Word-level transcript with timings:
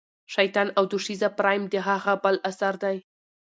شیطان 0.33 0.67
او 0.77 0.83
دوشیزه 0.91 1.27
پریم 1.37 1.63
د 1.69 1.75
هغه 1.87 2.13
بل 2.23 2.35
اثر 2.49 2.73
دی. 2.83 2.97